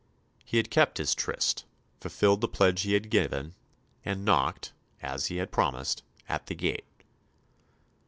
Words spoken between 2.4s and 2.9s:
the pledge